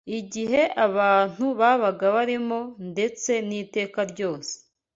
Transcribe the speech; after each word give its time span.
igihe 0.19 0.61
abantu 0.87 1.45
babaga 1.59 2.05
barimo 2.15 2.59
ndetse 2.91 3.31
n’iteka 3.47 3.99
ryose 4.11 4.53